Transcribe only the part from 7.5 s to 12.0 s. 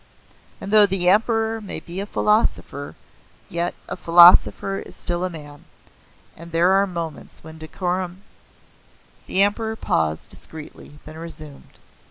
decorum" The Emperor paused discreetly; then resumed.